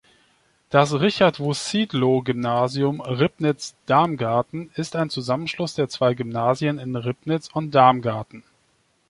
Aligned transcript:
Das 0.71 0.93
Richard-Wossidlo-Gymnasium 0.93 3.01
Ribnitz-Damgarten 3.01 4.71
ist 4.73 4.95
ein 4.95 5.11
Zusammenschluss 5.11 5.75
der 5.75 5.89
zwei 5.89 6.15
Gymnasien 6.15 6.79
in 6.79 6.95
Ribnitz 6.95 7.49
und 7.53 7.75
Damgarten. 7.75 8.41